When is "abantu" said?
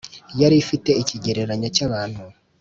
1.87-2.21